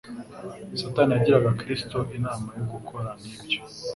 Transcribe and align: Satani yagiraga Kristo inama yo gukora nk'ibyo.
Satani 0.79 1.11
yagiraga 1.13 1.57
Kristo 1.59 1.97
inama 2.17 2.49
yo 2.59 2.65
gukora 2.73 3.09
nk'ibyo. 3.19 3.59